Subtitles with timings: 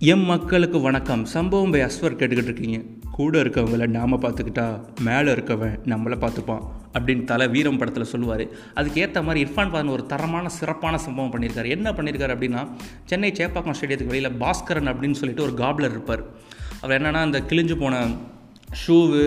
[0.00, 1.24] M மக்களுக்கு வணக்கம்.
[1.24, 2.78] சம்பவம் பை அஸ்வர் கேட்டுக்கிட்டு இருக்கீங்க.
[3.10, 6.62] கூட இருக்கவங்கள நாம் பார்த்துக்கிட்டா மேலே இருக்கவன் நம்மளை பார்த்துப்பான்
[6.92, 8.46] அப்படின்னு தலை வீரம் படத்தில் சொல்லுவார்.
[8.74, 11.68] அதுக்கு ஏற்ற மாதிரி இர்ஃபான் பாதன் ஒரு தரமான சிறப்பான சம்பவம் பண்ணியிருக்காரு.
[11.68, 12.68] என்ன பண்ணியிருக்காரு அப்படின்னா
[13.04, 16.24] சென்னை சேப்பாக்கம் ஸ்டேடியத்துக்கு வெளியில் பாஸ்கரன் அப்படின்னு சொல்லிட்டு ஒரு காப்லர் இருப்பார்.
[16.80, 18.06] அவர் என்னென்னா அந்த கிழிஞ்சு போன
[18.80, 19.20] ஷூவு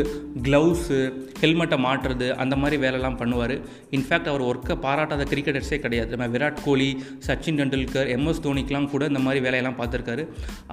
[0.46, 0.98] க்ளவுஸு
[1.41, 3.54] ஹெல்மெட்டை மாட்டுறது அந்த மாதிரி வேலைலாம் பண்ணுவார்.
[3.98, 6.18] இன்ஃபேக்ட் அவர் ஒர்க்கை பாராட்டாத கிரிக்கெட்டர்ஸே கிடையாது.
[6.18, 6.90] நம்ம விராட் கோலி
[7.27, 10.26] சச்சின் டெண்டுல்கர் எம்எஸ் தோனிக்கெலாம் கூட இந்த மாதிரி வேலையெல்லாம் பார்த்துருக்காரு.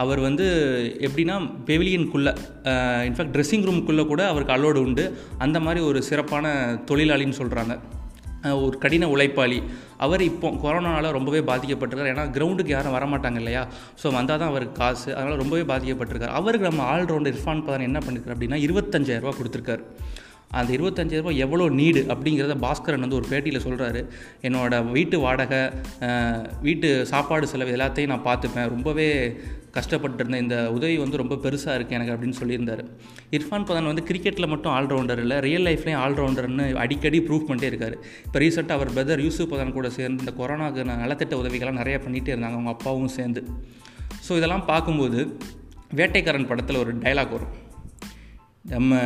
[0.04, 0.46] அவர் வந்து
[1.08, 1.36] எப்படின்னா
[1.70, 2.34] பெவிலியனுக்குள்ளே
[3.08, 5.06] இன்ஃபேக்ட் ட்ரெஸ்ஸிங் ரூம்குள்ளே கூட அவருக்கு அலோடு உண்டு.
[5.38, 6.54] அந்த மாதிரி ஒரு சிறப்பான
[6.90, 7.76] தொழிலாளின்னு சொல்கிறாங்க
[8.44, 9.58] ஒரு கடின உழைப்பாளி.
[10.04, 12.12] அவர் இப்போ கொரோனாவில் ரொம்பவே பாதிக்கப்பட்டிருக்கார்.
[12.14, 13.66] ஏன்னா கிரவுண்டுக்கு யாரும் வரமாட்டாங்க இல்லையா?
[14.02, 15.16] ஸோ வந்தால் தான் அவருக்கு காசு.
[15.16, 16.36] அதனால் ரொம்பவே பாதிக்கப்பட்டிருக்கார்.
[16.40, 19.84] அவருக்கு நம்ம ஆல்ரவுண்டர் இர்ஃபான் பதான் என்ன பண்ணியிருக்காரு அப்படின்னா இருபத்தஞ்சாயிரரூபா கொடுத்துருக்காரு.
[20.58, 24.00] அந்த இருபத்தஞ்சாயிரரூபா எவ்வளோ நீடு அப்படிங்கிறத பாஸ்கரன் வந்து ஒரு பேட்டியில் சொல்கிறாரு
[24.46, 25.62] என்னோடய வீட்டு வாடகை
[26.66, 28.68] வீட்டு சாப்பாடு செலவு எல்லாத்தையும் நான் பார்த்துப்பேன்.
[28.74, 29.08] ரொம்பவே
[29.76, 32.82] கஷ்டப்பட்டு இந்த உதவி வந்து ரொம்ப பெருசாக இருக்குது எனக்கு அப்படின்னு சொல்லியிருந்தார்.
[33.36, 37.96] இர்ஃபான் பதான் வந்து கிரிக்கெட்டில் மட்டும் ஆல்ரவுண்டர் இல்லை ரியல் லைஃப்லேயும் ஆல்ரவுண்டர்னு அடிக்கடி ப்ரூவ் பண்ணிட்டே இருக்கார்.
[38.26, 42.58] இப்போ ரீசெண்டாக அவர் பிரதர் யூசுப் பதான் கூட சேர்ந்து இந்த கொரோனாவுக்கு நலத்திட்ட உதவிகள்லாம் நிறையா பண்ணிகிட்டே இருந்தாங்க
[42.60, 43.42] அவங்க அப்பாவும் சேர்ந்து.
[44.26, 45.20] ஸோ இதெல்லாம் பார்க்கும்போது
[46.00, 47.54] வேட்டைக்காரன் படத்தில் ஒரு டைலாக் வரும்.
[48.64, 48.96] நம்ம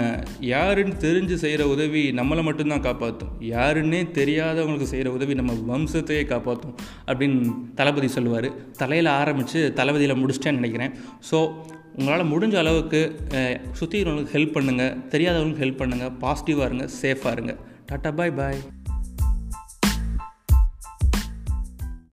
[0.52, 6.74] யாருன்னு தெரிஞ்சு செய்கிற உதவி நம்மளை மட்டும்தான் காப்பாற்றும் யாருன்னே தெரியாதவங்களுக்கு செய்கிற உதவி நம்ம வம்சத்தையே காப்பாற்றும்
[7.08, 8.48] அப்படின்னு தளபதி சொல்லுவார்.
[8.80, 10.94] தலையில் ஆரம்பித்து தளபதியில் முடிச்சிட்டேன்னு நினைக்கிறேன்.
[11.30, 11.38] ஸோ
[11.98, 13.00] உங்களால் முடிஞ்ச அளவுக்கு
[13.80, 13.98] சுற்றி
[14.34, 17.54] ஹெல்ப் பண்ணுங்கள் தெரியாதவங்களுக்கு ஹெல்ப் பண்ணுங்கள் பாசிட்டிவாக இருங்க சேஃபாக இருங்க.
[17.90, 18.60] டாட்டா பாய் பாய்